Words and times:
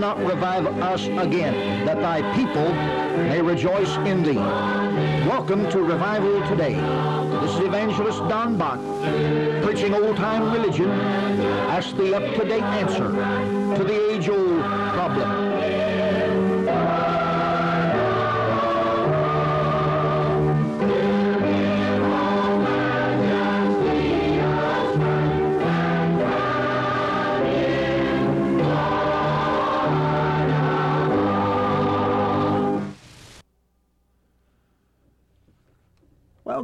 thou 0.00 0.14
not 0.14 0.18
revive 0.18 0.66
us 0.66 1.06
again, 1.06 1.86
that 1.86 2.00
thy 2.00 2.20
people 2.34 2.68
may 3.28 3.40
rejoice 3.40 3.96
in 3.98 4.24
thee? 4.24 4.34
Welcome 5.28 5.70
to 5.70 5.82
Revival 5.82 6.40
Today. 6.48 6.74
This 7.40 7.52
is 7.52 7.60
Evangelist 7.60 8.18
Don 8.28 8.58
Bach, 8.58 8.80
preaching 9.62 9.94
old-time 9.94 10.52
religion. 10.52 10.90
Ask 11.70 11.96
the 11.96 12.16
up-to-date 12.16 12.62
answer 12.62 13.08
to 13.76 13.84
the 13.84 14.10
age-old 14.10 14.62
problem. 14.94 15.43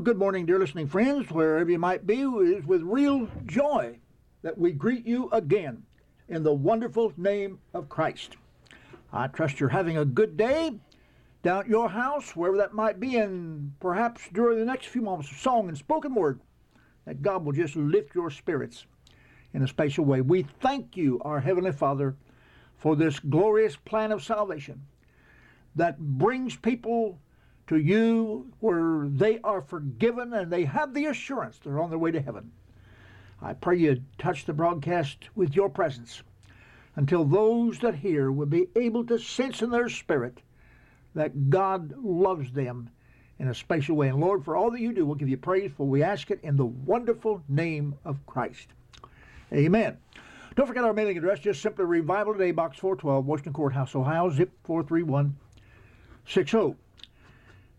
Good 0.01 0.17
morning, 0.17 0.47
dear 0.47 0.59
listening 0.59 0.87
friends, 0.87 1.31
wherever 1.31 1.71
you 1.71 1.79
might 1.79 2.07
be. 2.07 2.23
It 2.23 2.59
is 2.59 2.65
with 2.65 2.81
real 2.81 3.29
joy 3.45 3.99
that 4.41 4.57
we 4.57 4.73
greet 4.73 5.05
you 5.05 5.29
again 5.31 5.83
in 6.27 6.43
the 6.43 6.55
wonderful 6.55 7.13
name 7.19 7.59
of 7.75 7.91
Christ. 7.91 8.37
I 9.13 9.27
trust 9.27 9.61
you're 9.61 9.69
having 9.69 9.99
a 9.99 10.07
good 10.07 10.39
day 10.39 10.81
down 11.43 11.61
at 11.61 11.69
your 11.69 11.91
house, 11.91 12.35
wherever 12.35 12.57
that 12.57 12.73
might 12.73 12.99
be, 12.99 13.17
and 13.17 13.79
perhaps 13.79 14.23
during 14.33 14.59
the 14.59 14.65
next 14.65 14.87
few 14.87 15.03
moments 15.03 15.31
of 15.31 15.37
song 15.37 15.69
and 15.69 15.77
spoken 15.77 16.15
word, 16.15 16.41
that 17.05 17.21
God 17.21 17.45
will 17.45 17.53
just 17.53 17.77
lift 17.77 18.15
your 18.15 18.31
spirits 18.31 18.87
in 19.53 19.63
a 19.63 19.69
special 19.69 20.07
way. 20.07 20.23
We 20.23 20.47
thank 20.61 20.97
you, 20.97 21.21
our 21.27 21.41
Heavenly 21.41 21.73
Father, 21.73 22.17
for 22.79 22.97
this 22.97 23.21
glorious 23.21 23.77
plan 23.77 24.13
of 24.13 24.25
salvation 24.25 24.81
that 25.77 25.99
brings 25.99 26.57
people 26.57 27.19
to 27.71 27.79
you 27.79 28.53
where 28.59 29.07
they 29.09 29.39
are 29.45 29.63
forgiven 29.63 30.35
and 30.35 30.53
they 30.53 30.65
have 30.65 30.93
the 30.93 31.07
assurance 31.07 31.61
they're 31.63 31.79
on 31.79 31.89
their 31.89 32.01
way 32.01 32.11
to 32.11 32.21
heaven. 32.21 32.51
I 33.41 33.53
pray 33.53 33.79
you 33.79 34.03
touch 34.19 34.45
the 34.45 34.53
broadcast 34.53 35.29
with 35.37 35.55
your 35.55 35.69
presence 35.69 36.25
until 36.97 37.25
those 37.25 37.79
that 37.79 37.95
hear 37.95 38.33
will 38.33 38.47
be 38.47 38.67
able 38.75 39.07
to 39.07 39.21
sense 39.21 39.63
in 39.63 39.71
their 39.71 39.89
spirit 39.89 40.39
that 41.15 41.49
God 41.49 41.95
loves 41.97 42.51
them 42.51 42.91
in 43.39 43.47
a 43.47 43.55
special 43.55 43.95
way. 43.95 44.09
And 44.09 44.19
Lord, 44.19 44.45
for 44.45 44.57
all 44.57 44.73
that 44.73 44.81
you 44.81 44.93
do, 44.93 45.07
we'll 45.07 45.15
give 45.15 45.29
you 45.29 45.37
praise, 45.37 45.71
for 45.71 45.87
we 45.87 46.03
ask 46.03 46.33
it 46.33 46.41
in 46.43 46.57
the 46.57 46.67
wonderful 46.67 47.41
name 47.49 47.95
of 48.05 48.27
Christ. 48.27 48.67
Amen. 49.53 49.97
Don't 50.57 50.67
forget 50.67 50.83
our 50.83 50.93
mailing 50.93 51.19
address, 51.19 51.39
just 51.39 51.63
simply 51.63 51.85
Revival 51.85 52.33
Today, 52.33 52.51
Box 52.51 52.81
412, 52.81 53.27
Washington 53.27 53.53
Courthouse, 53.53 53.95
Ohio, 53.95 54.29
zip 54.29 54.51
43160. 54.65 56.75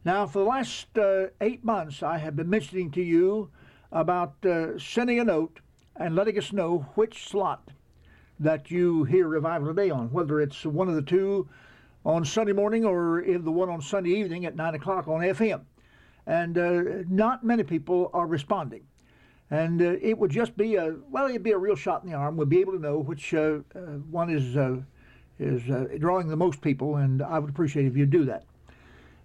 Now, 0.03 0.25
for 0.25 0.39
the 0.39 0.45
last 0.45 0.97
uh, 0.97 1.27
eight 1.41 1.63
months, 1.63 2.01
I 2.01 2.17
have 2.17 2.35
been 2.35 2.49
mentioning 2.49 2.89
to 2.91 3.03
you 3.03 3.51
about 3.91 4.33
uh, 4.43 4.79
sending 4.79 5.19
a 5.19 5.23
note 5.23 5.59
and 5.95 6.15
letting 6.15 6.39
us 6.39 6.51
know 6.51 6.87
which 6.95 7.27
slot 7.27 7.69
that 8.39 8.71
you 8.71 9.03
hear 9.03 9.27
Revival 9.27 9.67
Today 9.67 9.91
on, 9.91 10.11
whether 10.11 10.41
it's 10.41 10.65
one 10.65 10.87
of 10.87 10.95
the 10.95 11.03
two 11.03 11.47
on 12.03 12.25
Sunday 12.25 12.51
morning 12.51 12.83
or 12.83 13.23
the 13.23 13.51
one 13.51 13.69
on 13.69 13.79
Sunday 13.79 14.09
evening 14.09 14.45
at 14.45 14.55
9 14.55 14.73
o'clock 14.73 15.07
on 15.07 15.21
FM. 15.21 15.61
And 16.25 16.57
uh, 16.57 17.03
not 17.07 17.43
many 17.43 17.61
people 17.61 18.09
are 18.11 18.25
responding. 18.25 18.81
And 19.51 19.83
uh, 19.83 19.97
it 20.01 20.17
would 20.17 20.31
just 20.31 20.57
be 20.57 20.77
a, 20.77 20.95
well, 21.11 21.27
it'd 21.27 21.43
be 21.43 21.51
a 21.51 21.57
real 21.59 21.75
shot 21.75 22.03
in 22.03 22.09
the 22.09 22.15
arm. 22.15 22.37
We'd 22.37 22.49
be 22.49 22.61
able 22.61 22.73
to 22.73 22.79
know 22.79 22.97
which 22.97 23.35
uh, 23.35 23.59
uh, 23.75 23.79
one 24.09 24.31
is, 24.31 24.81
is 25.37 25.61
drawing 25.99 26.27
the 26.27 26.35
most 26.35 26.59
people, 26.61 26.95
and 26.95 27.21
I 27.21 27.37
would 27.37 27.51
appreciate 27.51 27.85
if 27.85 27.95
you 27.95 28.07
do 28.07 28.25
that. 28.25 28.45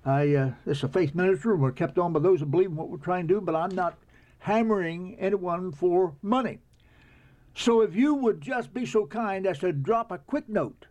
I, 0.06 0.34
uh, 0.36 0.52
this 0.64 0.78
is 0.78 0.84
a 0.84 0.88
faith 0.88 1.16
minister. 1.16 1.56
We're 1.56 1.72
kept 1.72 1.98
on 1.98 2.12
by 2.12 2.20
those 2.20 2.38
who 2.38 2.46
believe 2.46 2.70
in 2.70 2.76
what 2.76 2.90
we're 2.90 2.96
trying 2.98 3.26
to 3.26 3.34
do, 3.34 3.40
but 3.40 3.56
I'm 3.56 3.74
not 3.74 3.98
hammering 4.38 5.16
anyone 5.18 5.72
for 5.72 6.14
money. 6.22 6.60
So 7.56 7.80
if 7.80 7.96
you 7.96 8.14
would 8.14 8.40
just 8.40 8.72
be 8.72 8.86
so 8.86 9.04
kind 9.06 9.48
as 9.48 9.58
to 9.58 9.72
drop 9.72 10.12
a 10.12 10.18
quick 10.18 10.48
note 10.48 10.86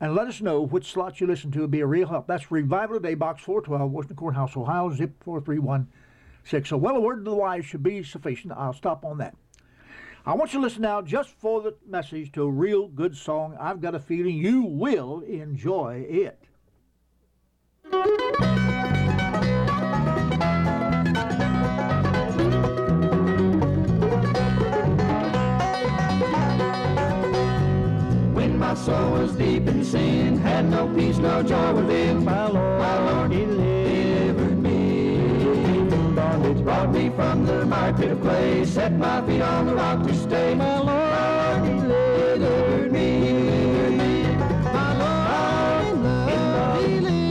and 0.00 0.14
let 0.14 0.28
us 0.28 0.40
know 0.40 0.62
which 0.62 0.90
slots 0.90 1.20
you 1.20 1.26
listen 1.26 1.50
to, 1.50 1.60
would 1.60 1.70
be 1.70 1.80
a 1.80 1.86
real 1.86 2.08
help. 2.08 2.26
That's 2.26 2.50
Revival 2.50 2.96
Today, 2.96 3.14
Box 3.14 3.42
412, 3.42 3.90
Washington 3.90 4.16
Courthouse, 4.16 4.56
Ohio, 4.56 4.90
zip 4.94 5.22
43160. 5.22 6.68
So, 6.70 6.78
well, 6.78 6.96
a 6.96 7.00
word 7.00 7.16
to 7.16 7.30
the 7.30 7.36
wise 7.36 7.66
should 7.66 7.82
be 7.82 8.02
sufficient. 8.02 8.54
I'll 8.56 8.72
stop 8.72 9.04
on 9.04 9.18
that. 9.18 9.36
I 10.24 10.32
want 10.32 10.54
you 10.54 10.60
to 10.60 10.62
listen 10.62 10.80
now 10.82 11.02
just 11.02 11.30
for 11.38 11.60
the 11.60 11.74
message 11.86 12.32
to 12.32 12.44
a 12.44 12.50
real 12.50 12.88
good 12.88 13.14
song. 13.14 13.58
I've 13.60 13.82
got 13.82 13.94
a 13.94 14.00
feeling 14.00 14.38
you 14.38 14.62
will 14.62 15.20
enjoy 15.20 16.06
it. 16.08 16.46
My 28.70 28.76
soul 28.76 29.10
was 29.10 29.32
deep 29.32 29.66
in 29.66 29.84
sin, 29.84 30.38
had 30.38 30.70
no 30.70 30.86
peace, 30.94 31.18
no 31.18 31.42
joy 31.42 31.72
within. 31.74 32.24
My 32.24 32.46
Lord, 32.46 32.78
my 32.78 32.98
Lord 33.10 33.32
delivered 33.32 34.62
me 34.62 35.88
from 35.90 36.14
bondage, 36.14 36.62
brought 36.62 36.92
me 36.92 37.10
from 37.10 37.46
the 37.46 37.66
miry 37.66 37.92
pit 37.94 38.12
of 38.12 38.20
clay, 38.20 38.64
set 38.64 38.92
my 38.92 39.26
feet 39.26 39.42
on 39.42 39.66
the 39.66 39.74
rock 39.74 40.06
to 40.06 40.14
stay. 40.14 40.54
My 40.54 40.76
Lord, 40.76 40.88
my 40.88 41.40
Lord 41.40 42.12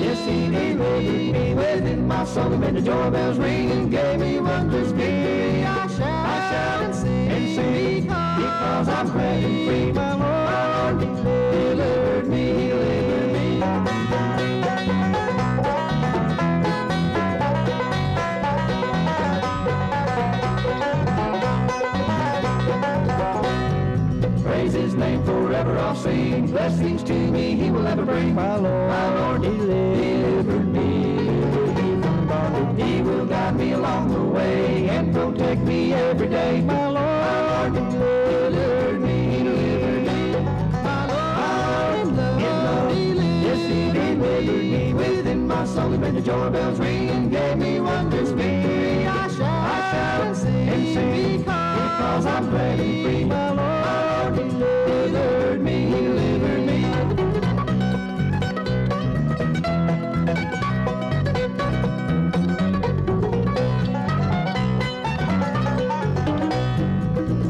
Yes, 0.03 0.25
He 0.27 0.49
delivered 0.49 1.03
me. 1.31 1.53
within 1.53 2.05
my 2.05 2.25
soul 2.25 2.49
made 2.49 2.75
the 2.75 2.81
joy 2.81 3.09
bells 3.11 3.37
ring 3.37 3.71
and 3.71 3.89
gave 3.89 4.19
me 4.19 4.41
wondrous 4.41 4.91
victory. 4.91 5.63
I 5.63 5.87
shout, 5.87 6.01
I 6.01 6.51
shout 6.51 6.83
and 6.83 6.95
sing, 6.95 7.29
and 7.29 7.55
sing 7.55 8.03
because, 8.03 8.89
I'm 8.89 9.07
glad 9.09 9.43
and 9.43 9.67
free. 9.67 9.91
My 9.93 10.13
Lord, 10.15 10.38
Blessings 26.51 27.03
to 27.03 27.13
me 27.13 27.55
he 27.55 27.69
will 27.69 27.85
ever 27.85 28.05
bring. 28.05 28.33
My 28.33 28.55
Lord, 28.55 28.89
my 28.89 29.19
Lord 29.19 29.41
delivered 29.41 30.67
me. 30.73 31.15
from 32.01 32.27
bondage. 32.27 32.85
He 32.85 33.01
will 33.01 33.25
guide 33.25 33.55
me 33.55 33.71
along 33.73 34.13
the 34.13 34.21
way 34.21 34.89
and 34.89 35.13
protect 35.13 35.61
me 35.61 35.93
every 35.93 36.27
day. 36.27 36.61
My 36.61 36.78
He 45.75 45.97
made 45.97 46.15
the 46.15 46.21
joy 46.21 46.49
bells 46.49 46.79
ring 46.79 47.09
and 47.09 47.31
gave 47.31 47.57
me 47.57 47.79
wondrous 47.79 48.31
victory. 48.31 49.05
I 49.05 49.27
shout, 49.27 49.41
I 49.41 50.25
and 50.25 50.37
sing, 50.37 50.69
and 50.69 50.93
sing 50.93 51.37
because, 51.37 51.43
because 51.43 52.25
I'm 52.25 52.49
glad 52.49 52.79
and 52.79 53.05
free. 53.05 53.23
My 53.23 53.51
Lord, 53.51 54.35
delivered 54.35 55.61
me, 55.61 55.85
He 55.85 55.91
delivered 55.91 56.65
me. 56.65 56.79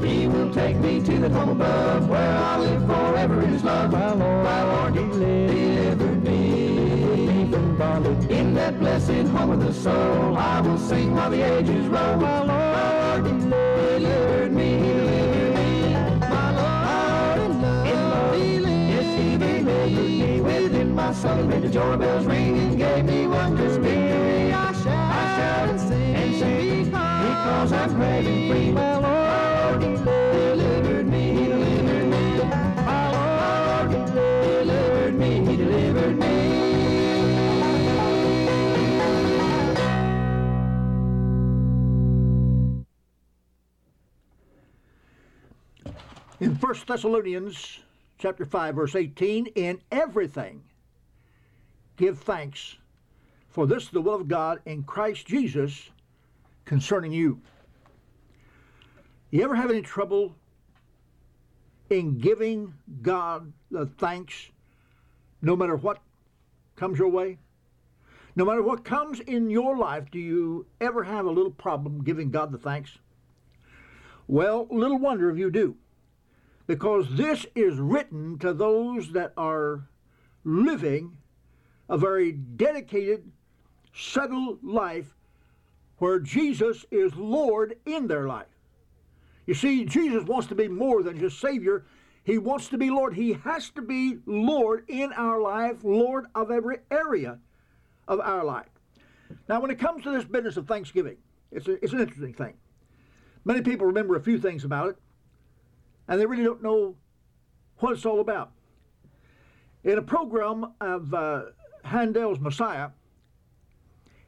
He 0.08 0.28
will 0.28 0.54
take 0.54 0.78
me 0.78 1.02
to 1.04 1.20
the 1.20 1.30
home 1.30 1.50
above, 1.50 2.10
where 2.10 2.38
I'll 2.38 2.60
live 2.60 2.86
forever 2.86 3.42
in 3.42 3.50
His 3.54 3.64
love. 3.64 3.92
My 3.92 4.12
Lord, 4.14 4.44
my 4.44 4.64
Lord 4.64 4.94
delivered 4.94 6.24
me 6.24 6.69
In 7.52 8.54
that 8.54 8.78
blessed 8.80 9.28
home 9.30 9.50
of 9.52 9.60
the 9.60 9.74
soul, 9.74 10.38
I 10.38 10.62
will 10.62 10.78
sing 10.78 11.16
while 11.16 11.32
the 11.32 11.42
ages 11.42 11.88
roll. 11.88 12.18
My 12.18 12.44
Lord 12.44 13.24
delivered 13.24 14.52
me, 14.54 14.78
delivered 14.78 15.56
me. 15.56 15.94
My 16.20 16.52
Lord, 16.60 17.40
in 17.88 18.66
in 18.66 18.90
yes, 18.90 19.40
delivered 19.40 19.92
me. 19.92 20.42
Within 20.42 20.94
my 20.94 21.12
soul, 21.12 21.44
made 21.46 21.64
the 21.64 21.70
joy 21.70 21.98
bells 21.98 22.26
ring 22.28 22.60
and 22.60 22.78
gave 22.78 23.06
me 23.06 23.26
wondrous 23.26 23.78
victory. 23.78 24.54
I 24.54 24.72
shout, 24.74 24.86
I 24.86 25.38
shout 25.38 25.70
and 25.70 25.80
sing, 25.80 26.16
and 26.16 26.36
sing 26.36 26.86
because 26.86 27.74
I'm 27.74 27.96
glad 27.96 28.26
and 28.26 28.99
Thessalonians 46.90 47.82
chapter 48.18 48.46
5, 48.46 48.74
verse 48.74 48.96
18, 48.96 49.46
in 49.54 49.80
everything 49.92 50.64
give 51.98 52.18
thanks, 52.18 52.78
for 53.48 53.68
this 53.68 53.84
is 53.84 53.90
the 53.92 54.02
will 54.02 54.16
of 54.16 54.28
God 54.28 54.60
in 54.66 54.82
Christ 54.82 55.28
Jesus 55.28 55.92
concerning 56.66 57.12
you. 57.12 57.40
You 59.30 59.44
ever 59.44 59.54
have 59.54 59.70
any 59.70 59.84
trouble 59.84 60.36
in 61.92 62.18
giving 62.18 62.74
God 63.04 63.54
the 63.70 63.86
thanks 63.86 64.50
no 65.44 65.56
matter 65.56 65.76
what 65.76 66.00
comes 66.76 66.98
your 66.98 67.10
way? 67.10 67.38
No 68.36 68.46
matter 68.46 68.64
what 68.64 68.84
comes 68.84 69.20
in 69.20 69.52
your 69.52 69.78
life, 69.78 70.10
do 70.10 70.18
you 70.18 70.66
ever 70.82 71.04
have 71.04 71.28
a 71.28 71.32
little 71.32 71.52
problem 71.52 72.04
giving 72.04 72.32
God 72.32 72.52
the 72.52 72.58
thanks? 72.58 72.98
Well, 74.28 74.66
little 74.72 74.98
wonder 74.98 75.30
if 75.30 75.38
you 75.38 75.52
do, 75.52 75.76
because 76.70 77.08
this 77.16 77.48
is 77.56 77.80
written 77.80 78.38
to 78.38 78.54
those 78.54 79.12
that 79.12 79.34
are 79.36 79.90
living 80.44 81.18
a 81.90 81.98
very 81.98 82.32
dedicated, 82.32 83.24
settled 83.92 84.64
life 84.64 85.16
where 85.98 86.20
Jesus 86.20 86.86
is 86.92 87.16
Lord 87.16 87.76
in 87.88 88.06
their 88.06 88.28
life. 88.28 88.46
You 89.48 89.56
see, 89.56 89.84
Jesus 89.84 90.26
wants 90.26 90.46
to 90.50 90.54
be 90.54 90.68
more 90.68 91.02
than 91.02 91.20
just 91.20 91.42
Savior. 91.42 91.86
He 92.24 92.38
wants 92.38 92.68
to 92.68 92.78
be 92.78 92.92
Lord. 92.92 93.16
He 93.16 93.34
has 93.34 93.72
to 93.72 93.82
be 93.82 94.20
Lord 94.28 94.86
in 94.88 95.12
our 95.14 95.42
life, 95.42 95.78
Lord 95.84 96.28
of 96.36 96.52
every 96.52 96.78
area 96.92 97.40
of 98.08 98.20
our 98.20 98.46
life. 98.46 98.70
Now, 99.48 99.60
when 99.60 99.72
it 99.72 99.80
comes 99.80 100.04
to 100.04 100.12
this 100.12 100.24
business 100.24 100.56
of 100.56 100.68
Thanksgiving, 100.68 101.18
it's, 101.52 101.68
a, 101.68 101.84
it's 101.84 101.94
an 101.94 102.02
interesting 102.02 102.36
thing. 102.36 102.54
Many 103.44 103.62
people 103.62 103.88
remember 103.88 104.18
a 104.18 104.22
few 104.22 104.38
things 104.38 104.66
about 104.66 104.90
it, 104.90 104.98
and 106.10 106.20
they 106.20 106.26
really 106.26 106.44
don't 106.44 106.62
know 106.62 106.96
what 107.78 107.94
it's 107.94 108.06
all 108.06 108.20
about. 108.20 108.52
In 109.86 109.98
a 109.98 110.02
program 110.02 110.74
of 110.82 111.14
uh, 111.14 111.44
Handel's 111.86 112.42
Messiah, 112.42 112.90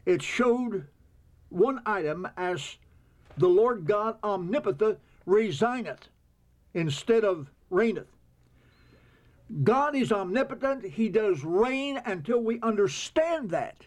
it 0.06 0.22
showed 0.22 0.88
one 1.50 1.82
item 1.86 2.26
as 2.38 2.78
the 3.38 3.50
Lord 3.50 3.86
God 3.86 4.16
omnipotent 4.24 5.00
resigneth 5.26 6.08
instead 6.74 7.26
of 7.26 7.52
reigneth. 7.70 8.08
God 9.64 9.96
is 9.96 10.14
omnipotent. 10.14 10.86
He 10.86 11.10
does 11.10 11.44
reign 11.44 12.00
until 12.06 12.40
we 12.40 12.62
understand 12.62 13.50
that. 13.50 13.86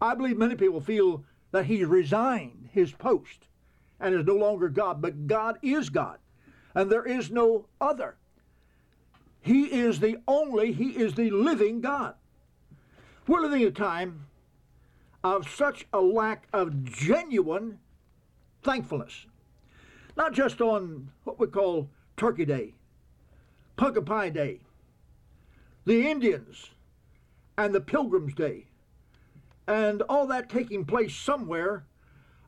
I 0.00 0.14
believe 0.14 0.36
many 0.36 0.56
people 0.56 0.80
feel 0.80 1.24
that 1.52 1.66
He 1.66 1.84
resigned 1.84 2.68
his 2.76 2.92
post 2.92 3.46
and 4.00 4.14
is 4.14 4.26
no 4.26 4.34
longer 4.34 4.68
God, 4.68 5.00
but 5.00 5.26
God 5.26 5.58
is 5.62 5.88
God, 5.88 6.18
and 6.76 6.92
there 6.92 7.06
is 7.06 7.30
no 7.30 7.64
other. 7.80 8.16
He 9.40 9.64
is 9.64 9.98
the 9.98 10.18
only, 10.28 10.72
He 10.72 10.90
is 10.90 11.14
the 11.14 11.30
living 11.30 11.80
God. 11.80 12.14
We're 13.26 13.40
living 13.40 13.64
a 13.64 13.70
time 13.70 14.26
of 15.24 15.48
such 15.48 15.86
a 15.92 16.00
lack 16.00 16.46
of 16.52 16.84
genuine 16.84 17.78
thankfulness. 18.62 19.26
Not 20.16 20.34
just 20.34 20.60
on 20.60 21.10
what 21.24 21.40
we 21.40 21.46
call 21.46 21.88
Turkey 22.16 22.44
Day, 22.44 22.74
Pumpkin 23.76 24.04
Pie 24.04 24.30
Day, 24.30 24.60
the 25.86 26.06
Indians, 26.06 26.70
and 27.56 27.74
the 27.74 27.80
Pilgrims 27.80 28.34
Day, 28.34 28.66
and 29.66 30.02
all 30.02 30.26
that 30.26 30.50
taking 30.50 30.84
place 30.84 31.16
somewhere 31.16 31.86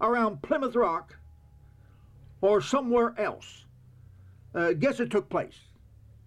around 0.02 0.42
Plymouth 0.42 0.76
Rock 0.76 1.16
or 2.42 2.60
somewhere 2.60 3.14
else. 3.18 3.64
Uh, 4.58 4.72
guess 4.72 4.98
it 4.98 5.08
took 5.08 5.28
place. 5.28 5.54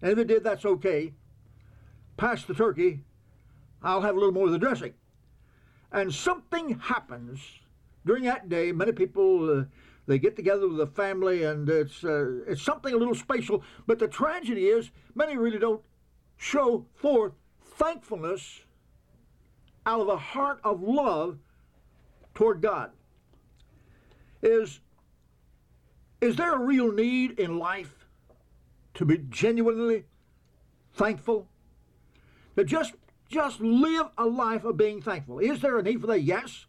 And 0.00 0.10
if 0.10 0.16
it 0.16 0.26
did, 0.26 0.42
that's 0.42 0.64
okay. 0.64 1.12
Pass 2.16 2.44
the 2.44 2.54
turkey, 2.54 3.04
I'll 3.82 4.00
have 4.00 4.16
a 4.16 4.18
little 4.18 4.32
more 4.32 4.46
of 4.46 4.52
the 4.52 4.58
dressing. 4.58 4.94
And 5.92 6.12
something 6.14 6.78
happens 6.78 7.40
during 8.06 8.24
that 8.24 8.48
day. 8.48 8.72
Many 8.72 8.92
people 8.92 9.60
uh, 9.60 9.64
they 10.06 10.18
get 10.18 10.34
together 10.34 10.66
with 10.66 10.78
the 10.78 10.86
family, 10.86 11.44
and 11.44 11.68
it's 11.68 12.02
uh, 12.04 12.40
it's 12.46 12.62
something 12.62 12.94
a 12.94 12.96
little 12.96 13.14
special. 13.14 13.62
But 13.86 13.98
the 13.98 14.08
tragedy 14.08 14.64
is, 14.68 14.90
many 15.14 15.36
really 15.36 15.58
don't 15.58 15.82
show 16.38 16.86
forth 16.94 17.32
thankfulness 17.76 18.62
out 19.84 20.00
of 20.00 20.08
a 20.08 20.16
heart 20.16 20.58
of 20.64 20.82
love 20.82 21.36
toward 22.34 22.62
God. 22.62 22.92
Is 24.42 24.80
is 26.22 26.36
there 26.36 26.54
a 26.54 26.58
real 26.58 26.90
need 26.90 27.38
in 27.38 27.58
life 27.58 28.01
to 28.94 29.04
be 29.04 29.18
genuinely 29.28 30.04
thankful? 30.92 31.48
To 32.56 32.64
just 32.64 32.94
just 33.28 33.60
live 33.60 34.08
a 34.18 34.26
life 34.26 34.64
of 34.64 34.76
being 34.76 35.00
thankful. 35.00 35.38
Is 35.38 35.60
there 35.60 35.78
a 35.78 35.82
need 35.82 36.00
for 36.00 36.06
that? 36.08 36.22
Yes. 36.22 36.66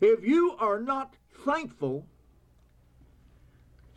If 0.00 0.24
you 0.24 0.56
are 0.58 0.80
not 0.80 1.14
thankful, 1.44 2.06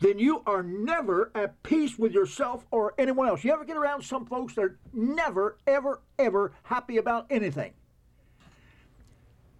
then 0.00 0.18
you 0.18 0.42
are 0.46 0.62
never 0.62 1.30
at 1.34 1.62
peace 1.62 1.98
with 1.98 2.12
yourself 2.12 2.64
or 2.70 2.94
anyone 2.98 3.28
else. 3.28 3.44
You 3.44 3.52
ever 3.52 3.64
get 3.64 3.76
around 3.76 4.02
some 4.02 4.26
folks 4.26 4.54
that 4.54 4.62
are 4.62 4.78
never, 4.92 5.58
ever, 5.66 6.00
ever 6.18 6.52
happy 6.62 6.98
about 6.98 7.26
anything? 7.30 7.72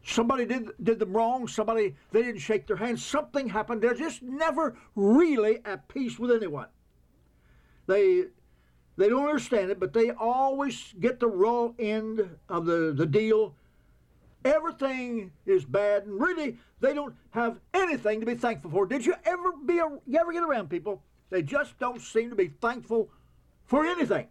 Somebody 0.02 0.46
did, 0.46 0.70
did 0.82 0.98
them 0.98 1.12
wrong, 1.12 1.46
somebody, 1.46 1.94
they 2.10 2.22
didn't 2.22 2.40
shake 2.40 2.66
their 2.66 2.76
hand, 2.76 2.98
something 2.98 3.48
happened. 3.48 3.82
They're 3.82 3.94
just 3.94 4.22
never 4.22 4.76
really 4.96 5.58
at 5.66 5.88
peace 5.88 6.18
with 6.18 6.30
anyone. 6.30 6.68
They, 7.90 8.24
they 8.96 9.08
don't 9.08 9.26
understand 9.26 9.70
it, 9.70 9.80
but 9.80 9.92
they 9.92 10.10
always 10.10 10.94
get 11.00 11.18
the 11.18 11.26
raw 11.26 11.70
end 11.78 12.28
of 12.48 12.66
the, 12.66 12.94
the 12.96 13.06
deal 13.06 13.54
everything 14.44 15.30
is 15.46 15.64
bad, 15.64 16.06
and 16.06 16.20
really 16.20 16.56
they 16.80 16.94
don't 16.94 17.14
have 17.30 17.58
anything 17.74 18.20
to 18.20 18.26
be 18.26 18.34
thankful 18.34 18.70
for. 18.70 18.86
Did 18.86 19.04
you 19.04 19.14
ever 19.24 19.52
be 19.52 19.78
a, 19.78 19.88
you 20.06 20.18
ever 20.18 20.32
get 20.32 20.42
around 20.42 20.70
people? 20.70 21.02
They 21.30 21.42
just 21.42 21.78
don't 21.78 22.00
seem 22.00 22.30
to 22.30 22.36
be 22.36 22.48
thankful 22.48 23.08
for 23.66 23.86
anything. 23.86 24.26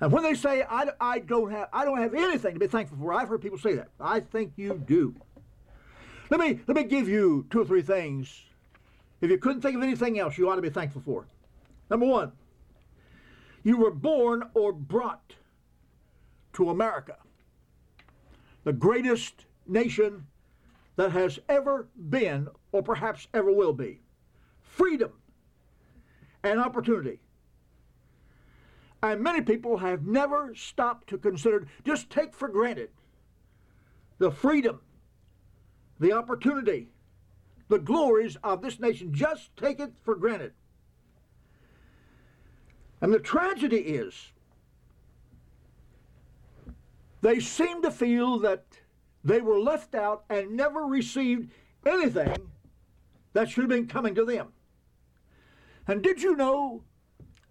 And 0.00 0.12
when 0.12 0.22
they 0.22 0.34
say 0.34 0.62
I, 0.62 0.90
I 1.00 1.18
don't 1.18 1.50
have 1.50 1.68
I 1.72 1.84
don't 1.84 1.98
have 1.98 2.14
anything 2.14 2.54
to 2.54 2.60
be 2.60 2.68
thankful 2.68 2.98
for, 2.98 3.12
I've 3.12 3.28
heard 3.28 3.42
people 3.42 3.58
say 3.58 3.74
that. 3.74 3.88
I 4.00 4.20
think 4.20 4.52
you 4.56 4.80
do. 4.86 5.14
Let 6.30 6.40
me 6.40 6.60
let 6.66 6.76
me 6.76 6.84
give 6.84 7.08
you 7.08 7.46
two 7.50 7.60
or 7.60 7.64
three 7.64 7.82
things. 7.82 8.44
If 9.20 9.30
you 9.30 9.38
couldn't 9.38 9.62
think 9.62 9.76
of 9.76 9.82
anything 9.82 10.18
else, 10.20 10.38
you 10.38 10.48
ought 10.48 10.56
to 10.56 10.62
be 10.62 10.70
thankful 10.70 11.02
for. 11.04 11.26
Number 11.90 12.06
one, 12.06 12.32
you 13.62 13.76
were 13.76 13.90
born 13.90 14.44
or 14.54 14.72
brought 14.72 15.34
to 16.54 16.70
America 16.70 17.16
the 18.64 18.72
greatest 18.72 19.46
nation 19.66 20.26
that 20.96 21.12
has 21.12 21.38
ever 21.48 21.88
been, 22.10 22.48
or 22.72 22.82
perhaps 22.82 23.28
ever 23.32 23.52
will 23.52 23.72
be. 23.72 24.00
Freedom 24.60 25.12
and 26.42 26.58
opportunity. 26.58 27.20
And 29.02 29.22
many 29.22 29.40
people 29.42 29.78
have 29.78 30.06
never 30.06 30.54
stopped 30.56 31.08
to 31.10 31.18
consider, 31.18 31.68
just 31.84 32.10
take 32.10 32.34
for 32.34 32.48
granted 32.48 32.90
the 34.18 34.32
freedom, 34.32 34.80
the 36.00 36.12
opportunity, 36.12 36.88
the 37.68 37.78
glories 37.78 38.36
of 38.42 38.62
this 38.62 38.80
nation. 38.80 39.12
Just 39.12 39.56
take 39.56 39.78
it 39.78 39.92
for 40.02 40.16
granted. 40.16 40.52
And 43.00 43.12
the 43.12 43.18
tragedy 43.18 43.76
is 43.78 44.32
they 47.20 47.40
seem 47.40 47.82
to 47.82 47.90
feel 47.90 48.38
that 48.40 48.64
they 49.24 49.40
were 49.40 49.58
left 49.58 49.94
out 49.94 50.24
and 50.30 50.56
never 50.56 50.82
received 50.82 51.52
anything 51.86 52.50
that 53.32 53.48
should 53.48 53.62
have 53.62 53.68
been 53.68 53.86
coming 53.86 54.14
to 54.14 54.24
them. 54.24 54.48
And 55.86 56.02
did 56.02 56.22
you 56.22 56.36
know 56.36 56.82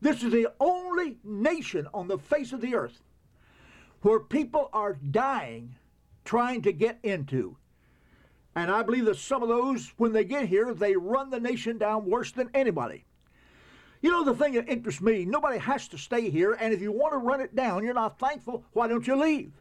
this 0.01 0.23
is 0.23 0.31
the 0.31 0.51
only 0.59 1.17
nation 1.23 1.87
on 1.93 2.07
the 2.07 2.17
face 2.17 2.53
of 2.53 2.61
the 2.61 2.75
earth 2.75 3.01
where 4.01 4.19
people 4.19 4.69
are 4.73 4.93
dying 4.93 5.75
trying 6.23 6.61
to 6.63 6.71
get 6.71 6.99
into? 7.03 7.57
And 8.55 8.71
I 8.71 8.81
believe 8.83 9.05
that 9.05 9.17
some 9.17 9.43
of 9.43 9.49
those, 9.49 9.93
when 9.97 10.13
they 10.13 10.23
get 10.23 10.47
here, 10.47 10.73
they 10.73 10.95
run 10.95 11.29
the 11.29 11.39
nation 11.39 11.77
down 11.77 12.09
worse 12.09 12.31
than 12.31 12.49
anybody. 12.53 13.05
You 14.01 14.11
know, 14.11 14.23
the 14.23 14.35
thing 14.35 14.53
that 14.53 14.69
interests 14.69 15.01
me, 15.01 15.25
nobody 15.25 15.57
has 15.57 15.87
to 15.89 15.97
stay 15.97 16.29
here, 16.29 16.53
and 16.53 16.73
if 16.73 16.81
you 16.81 16.91
want 16.91 17.13
to 17.13 17.17
run 17.17 17.41
it 17.41 17.55
down, 17.55 17.83
you're 17.83 17.93
not 17.93 18.19
thankful, 18.19 18.63
why 18.73 18.87
don't 18.87 19.07
you 19.07 19.15
leave? 19.15 19.51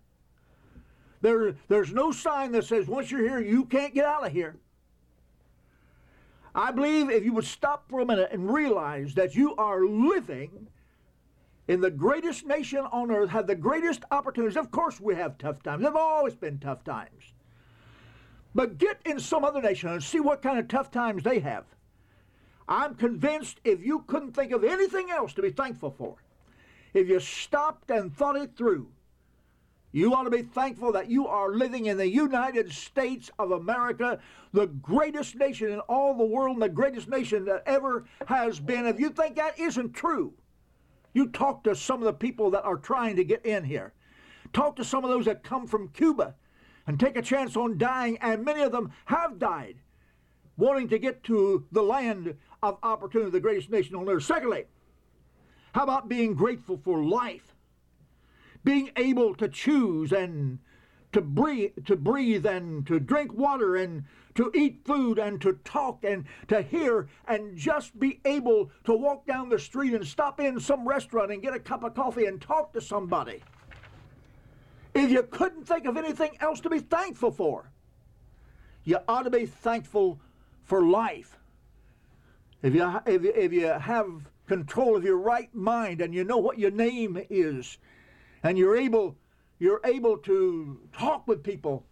There, 1.23 1.57
there's 1.69 1.93
no 1.93 2.13
sign 2.13 2.53
that 2.53 2.65
says 2.65 2.87
once 2.87 3.11
you're 3.11 3.23
here, 3.23 3.41
you 3.41 3.65
can't 3.65 3.95
get 3.95 4.05
out 4.05 4.27
of 4.27 4.33
here. 4.33 4.57
I 6.55 6.71
believe 6.71 7.11
if 7.11 7.25
you 7.25 7.33
would 7.35 7.45
stop 7.45 7.89
for 7.89 8.01
a 8.01 8.07
minute 8.07 8.31
and 8.33 8.53
realize 8.53 9.15
that 9.15 9.35
you 9.35 9.55
are 9.57 9.85
living 9.85 10.69
in 11.69 11.81
the 11.81 11.91
greatest 11.91 12.47
nation 12.47 12.79
on 12.79 13.11
earth, 13.11 13.31
have 13.31 13.47
the 13.47 13.55
greatest 13.55 14.05
opportunities. 14.11 14.57
Of 14.57 14.71
course, 14.71 15.01
we 15.01 15.15
have 15.17 15.37
tough 15.37 15.63
times. 15.63 15.83
There 15.83 15.91
have 15.91 15.97
always 15.97 16.35
been 16.35 16.59
tough 16.59 16.85
times. 16.85 17.33
But 18.55 18.79
get 18.79 19.01
in 19.05 19.21
some 19.21 19.45
other 19.45 19.61
nation 19.61 19.91
and 19.91 20.03
see 20.03 20.21
what 20.21 20.41
kind 20.43 20.59
of 20.59 20.69
tough 20.69 20.91
times 20.91 21.23
they 21.23 21.41
have. 21.41 21.65
I'm 22.69 22.95
convinced 22.95 23.61
if 23.65 23.85
you 23.85 24.01
couldn't 24.07 24.33
think 24.33 24.53
of 24.53 24.65
anything 24.65 25.11
else 25.11 25.33
to 25.35 25.43
be 25.43 25.51
thankful 25.51 25.95
for, 25.97 26.17
if 26.95 27.09
you 27.09 27.21
stopped 27.21 27.91
and 27.91 28.15
thought 28.15 28.37
it 28.37 28.57
through, 28.57 28.89
you 29.93 30.13
ought 30.13 30.25
to 30.25 30.31
be 30.31 30.43
thankful 30.43 30.93
that 30.93 31.11
you 31.11 31.27
are 31.27 31.55
living 31.55 31.87
in 31.87 31.97
the 31.97 32.09
United 32.09 32.71
States 32.73 33.31
of 33.39 33.53
America, 33.53 34.19
the 34.53 34.67
greatest 34.67 35.37
nation 35.37 35.71
in 35.71 35.81
all 35.81 36.15
the 36.15 36.25
world, 36.25 36.57
and 36.57 36.63
the 36.63 36.69
greatest 36.69 37.09
nation 37.09 37.45
that 37.47 37.63
ever 37.67 38.05
has 38.27 38.61
been. 38.61 38.87
If 38.87 39.01
you 39.01 39.11
think 39.11 39.37
that 39.37 39.59
isn't 39.59 39.95
true, 39.95 40.35
you 41.15 41.29
talk 41.29 41.65
to 41.65 41.75
some 41.75 42.01
of 42.01 42.07
the 42.07 42.13
people 42.13 42.51
that 42.51 42.65
are 42.65 42.77
trying 42.77 43.17
to 43.17 43.25
get 43.25 43.47
in 43.47 43.65
here. 43.65 43.95
Talk 44.53 44.77
to 44.77 44.85
some 44.85 45.03
of 45.03 45.09
those 45.09 45.25
that 45.25 45.43
come 45.43 45.67
from 45.67 45.89
Cuba 45.89 46.35
and 46.87 47.01
take 47.01 47.17
a 47.17 47.23
chance 47.23 47.57
on 47.57 47.79
dying, 47.79 48.19
and 48.21 48.45
many 48.45 48.61
of 48.63 48.73
them 48.73 48.93
have 49.07 49.39
died, 49.39 49.77
wanting 50.59 50.89
to 50.89 50.99
get 50.99 51.25
to 51.25 51.65
the 51.73 51.83
land 51.83 52.37
of 52.67 52.79
opportunity, 52.83 53.31
the 53.31 53.41
greatest 53.41 53.71
nation 53.71 53.95
on 53.97 54.09
earth. 54.09 54.25
Secondly, 54.25 54.65
how 55.73 55.85
about 55.85 56.09
being 56.09 56.35
grateful 56.35 56.77
for 56.77 57.03
life? 57.03 57.55
Being 58.65 58.91
able 58.97 59.35
to 59.37 59.49
choose 59.49 60.13
and 60.13 60.59
to 61.13 61.21
breathe, 61.21 61.73
to 61.87 61.97
breathe 61.97 62.45
and 62.45 62.87
to 62.87 62.99
drink 62.99 63.33
water 63.33 63.77
and 63.77 64.05
to 64.35 64.51
eat 64.55 64.81
food 64.85 65.19
and 65.19 65.41
to 65.41 65.55
talk 65.65 66.05
and 66.05 66.25
to 66.49 66.61
hear 66.61 67.09
and 67.27 67.57
just 67.57 67.99
be 67.99 68.21
able 68.25 68.71
to 68.85 68.93
walk 68.93 69.27
down 69.27 69.49
the 69.49 69.59
street 69.59 69.95
and 69.95 70.07
stop 70.07 70.41
in 70.41 70.61
some 70.61 70.87
restaurant 70.87 71.33
and 71.33 71.43
get 71.43 71.55
a 71.55 71.59
cup 71.59 71.85
of 71.85 71.95
coffee 71.95 72.27
and 72.27 72.41
talk 72.43 72.73
to 72.73 72.81
somebody. 72.81 73.43
If 74.95 75.11
you 75.11 75.23
couldn't 75.23 75.65
think 75.65 75.87
of 75.87 75.97
anything 75.97 76.37
else 76.41 76.61
to 76.61 76.71
be 76.71 76.81
thankful 76.81 77.31
for, 77.31 77.71
you 78.85 78.99
ought 79.09 79.23
to 79.23 79.31
be 79.31 79.47
thankful 79.47 80.21
for 80.65 80.85
life. 80.85 81.39
If 82.63 82.75
you, 82.75 83.01
if 83.07 83.23
you, 83.23 83.33
if 83.35 83.53
you 83.53 83.67
have 83.67 84.29
control 84.47 84.97
of 84.97 85.05
your 85.05 85.19
right 85.19 85.53
mind 85.55 86.01
and 86.01 86.15
you 86.15 86.25
know 86.25 86.39
what 86.39 86.59
your 86.59 86.71
name 86.71 87.21
is, 87.31 87.79
and 88.43 88.57
you're 88.57 88.77
able, 88.77 89.17
you're 89.59 89.81
able 89.85 90.19
to 90.19 90.81
talk 90.93 91.27
with 91.27 91.43
people 91.43 91.85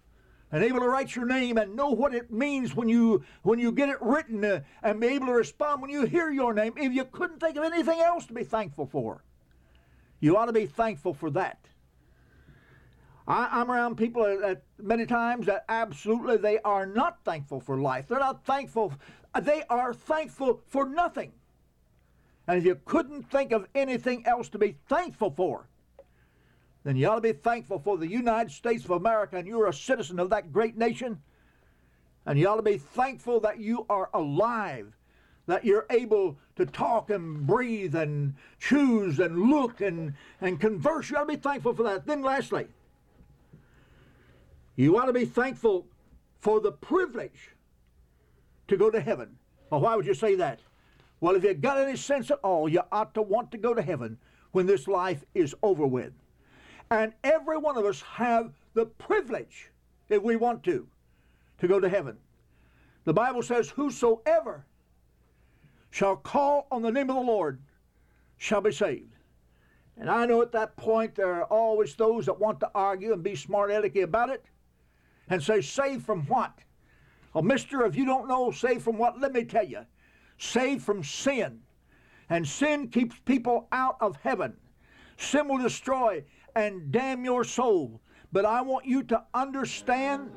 and 0.52 0.62
able 0.62 0.78
to 0.80 0.88
write 0.88 1.16
your 1.16 1.26
name 1.26 1.58
and 1.58 1.74
know 1.74 1.90
what 1.90 2.14
it 2.14 2.30
means 2.30 2.76
when 2.76 2.88
you 2.88 3.24
when 3.42 3.58
you 3.58 3.72
get 3.72 3.88
it 3.88 4.00
written 4.00 4.44
uh, 4.44 4.60
and 4.82 5.00
be 5.00 5.08
able 5.08 5.26
to 5.26 5.32
respond 5.32 5.82
when 5.82 5.90
you 5.90 6.04
hear 6.04 6.30
your 6.30 6.54
name 6.54 6.72
if 6.76 6.92
you 6.92 7.04
couldn't 7.04 7.40
think 7.40 7.56
of 7.56 7.64
anything 7.64 8.00
else 8.00 8.24
to 8.26 8.32
be 8.32 8.44
thankful 8.44 8.86
for 8.86 9.24
you 10.20 10.36
ought 10.36 10.46
to 10.46 10.52
be 10.52 10.66
thankful 10.66 11.12
for 11.12 11.28
that 11.30 11.58
I, 13.26 13.60
am 13.62 13.70
around 13.70 13.96
people 13.96 14.22
that 14.22 14.62
many 14.78 15.06
times 15.06 15.46
that 15.46 15.64
absolutely 15.68 16.36
they 16.36 16.58
are 16.58 16.84
not 16.84 17.24
thankful 17.24 17.60
for 17.60 17.78
life. 17.78 18.06
They're 18.08 18.18
not 18.18 18.44
thankful. 18.44 18.92
Uh, 19.34 19.40
they 19.40 19.64
are 19.68 19.92
thankful 19.92 20.62
for 20.68 20.88
nothing. 20.88 21.32
And 22.46 22.58
if 22.58 22.64
you 22.64 22.78
couldn't 22.84 23.30
think 23.30 23.52
of 23.52 23.66
anything 23.74 24.26
else 24.26 24.48
to 24.50 24.58
be 24.58 24.76
thankful 24.88 25.30
for, 25.30 25.66
then 26.84 26.96
you 26.96 27.08
ought 27.08 27.16
to 27.16 27.20
be 27.20 27.32
thankful 27.32 27.78
for 27.78 27.96
the 27.96 28.06
United 28.06 28.52
States 28.52 28.84
of 28.84 28.90
America 28.90 29.36
and 29.36 29.48
you're 29.48 29.66
a 29.66 29.72
citizen 29.72 30.20
of 30.20 30.30
that 30.30 30.52
great 30.52 30.76
nation. 30.76 31.20
And 32.26 32.38
you 32.38 32.48
ought 32.48 32.56
to 32.56 32.62
be 32.62 32.78
thankful 32.78 33.40
that 33.40 33.58
you 33.58 33.86
are 33.88 34.10
alive, 34.12 34.94
that 35.46 35.64
you're 35.64 35.86
able 35.90 36.38
to 36.56 36.66
talk 36.66 37.10
and 37.10 37.46
breathe 37.46 37.94
and 37.94 38.34
choose 38.60 39.18
and 39.18 39.50
look 39.50 39.80
and, 39.80 40.14
and 40.40 40.60
converse. 40.60 41.10
You 41.10 41.16
ought 41.16 41.20
to 41.20 41.26
be 41.26 41.36
thankful 41.36 41.74
for 41.74 41.82
that. 41.84 42.06
Then, 42.06 42.22
lastly, 42.22 42.66
you 44.76 44.98
ought 44.98 45.06
to 45.06 45.12
be 45.12 45.24
thankful 45.24 45.86
for 46.40 46.60
the 46.60 46.72
privilege 46.72 47.53
to 48.68 48.76
go 48.76 48.90
to 48.90 49.00
heaven. 49.00 49.36
Well, 49.70 49.80
why 49.80 49.96
would 49.96 50.06
you 50.06 50.14
say 50.14 50.34
that? 50.36 50.60
Well, 51.20 51.36
if 51.36 51.44
you 51.44 51.54
got 51.54 51.78
any 51.78 51.96
sense 51.96 52.30
at 52.30 52.38
all, 52.42 52.68
you 52.68 52.82
ought 52.92 53.14
to 53.14 53.22
want 53.22 53.50
to 53.52 53.58
go 53.58 53.74
to 53.74 53.82
heaven 53.82 54.18
when 54.52 54.66
this 54.66 54.86
life 54.86 55.24
is 55.34 55.54
over 55.62 55.86
with. 55.86 56.12
And 56.90 57.12
every 57.24 57.56
one 57.56 57.76
of 57.76 57.84
us 57.84 58.02
have 58.02 58.52
the 58.74 58.86
privilege, 58.86 59.70
if 60.08 60.22
we 60.22 60.36
want 60.36 60.62
to, 60.64 60.86
to 61.58 61.68
go 61.68 61.80
to 61.80 61.88
heaven. 61.88 62.16
The 63.04 63.12
Bible 63.12 63.42
says, 63.42 63.70
Whosoever 63.70 64.66
shall 65.90 66.16
call 66.16 66.66
on 66.70 66.82
the 66.82 66.92
name 66.92 67.10
of 67.10 67.16
the 67.16 67.22
Lord 67.22 67.60
shall 68.36 68.60
be 68.60 68.72
saved. 68.72 69.14
And 69.96 70.10
I 70.10 70.26
know 70.26 70.42
at 70.42 70.52
that 70.52 70.76
point 70.76 71.14
there 71.14 71.32
are 71.32 71.44
always 71.44 71.94
those 71.94 72.26
that 72.26 72.40
want 72.40 72.60
to 72.60 72.70
argue 72.74 73.12
and 73.12 73.22
be 73.22 73.36
smart 73.36 73.70
alecky 73.70 74.02
about 74.02 74.30
it 74.30 74.44
and 75.28 75.42
say, 75.42 75.60
Saved 75.60 76.04
from 76.04 76.22
what? 76.26 76.58
Well, 77.34 77.42
mister, 77.42 77.84
if 77.84 77.96
you 77.96 78.06
don't 78.06 78.28
know 78.28 78.52
saved 78.52 78.82
from 78.82 78.96
what, 78.96 79.20
let 79.20 79.32
me 79.32 79.44
tell 79.44 79.66
you. 79.66 79.80
Saved 80.38 80.82
from 80.82 81.02
sin. 81.02 81.60
And 82.30 82.46
sin 82.46 82.88
keeps 82.88 83.16
people 83.24 83.68
out 83.72 83.96
of 84.00 84.16
heaven. 84.22 84.56
Sin 85.16 85.48
will 85.48 85.58
destroy 85.58 86.24
and 86.54 86.90
damn 86.92 87.24
your 87.24 87.44
soul. 87.44 88.00
But 88.32 88.44
I 88.44 88.62
want 88.62 88.86
you 88.86 89.02
to 89.04 89.22
understand 89.34 90.30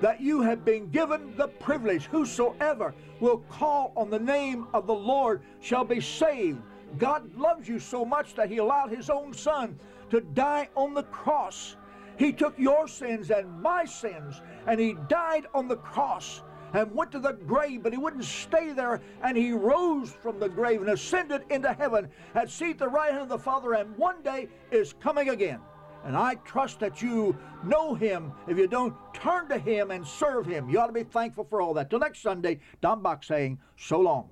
that 0.00 0.20
you 0.20 0.40
have 0.40 0.64
been 0.64 0.88
given 0.90 1.34
the 1.36 1.48
privilege. 1.48 2.06
Whosoever 2.06 2.94
will 3.18 3.38
call 3.50 3.92
on 3.96 4.08
the 4.08 4.18
name 4.18 4.68
of 4.72 4.86
the 4.86 4.94
Lord 4.94 5.42
shall 5.60 5.84
be 5.84 6.00
saved. 6.00 6.62
God 6.98 7.34
loves 7.36 7.68
you 7.68 7.78
so 7.78 8.04
much 8.04 8.34
that 8.34 8.48
He 8.48 8.58
allowed 8.58 8.90
His 8.90 9.10
own 9.10 9.32
Son 9.34 9.78
to 10.10 10.20
die 10.20 10.68
on 10.74 10.94
the 10.94 11.04
cross 11.04 11.76
he 12.20 12.34
took 12.34 12.58
your 12.58 12.86
sins 12.86 13.30
and 13.30 13.62
my 13.62 13.86
sins, 13.86 14.42
and 14.66 14.78
He 14.78 14.94
died 15.08 15.46
on 15.54 15.68
the 15.68 15.78
cross 15.78 16.42
and 16.74 16.94
went 16.94 17.10
to 17.12 17.18
the 17.18 17.32
grave, 17.32 17.82
but 17.82 17.94
He 17.94 17.98
wouldn't 17.98 18.26
stay 18.26 18.74
there, 18.74 19.00
and 19.22 19.38
He 19.38 19.52
rose 19.52 20.10
from 20.10 20.38
the 20.38 20.50
grave 20.50 20.82
and 20.82 20.90
ascended 20.90 21.44
into 21.48 21.72
heaven 21.72 22.10
at 22.34 22.50
seat 22.50 22.78
the 22.78 22.86
right 22.86 23.10
hand 23.10 23.22
of 23.22 23.28
the 23.30 23.38
Father, 23.38 23.72
and 23.72 23.96
one 23.96 24.22
day 24.22 24.50
is 24.70 24.92
coming 25.00 25.30
again. 25.30 25.60
And 26.04 26.14
I 26.14 26.34
trust 26.34 26.78
that 26.80 27.00
you 27.00 27.38
know 27.64 27.94
Him. 27.94 28.32
If 28.46 28.58
you 28.58 28.68
don't, 28.68 28.94
turn 29.14 29.48
to 29.48 29.56
Him 29.58 29.90
and 29.90 30.06
serve 30.06 30.44
Him. 30.44 30.68
You 30.68 30.78
ought 30.78 30.88
to 30.88 30.92
be 30.92 31.04
thankful 31.04 31.44
for 31.44 31.62
all 31.62 31.72
that. 31.72 31.88
Till 31.88 32.00
next 32.00 32.20
Sunday, 32.20 32.60
Don 32.82 33.00
Bach 33.00 33.24
saying, 33.24 33.58
so 33.78 33.98
long. 33.98 34.28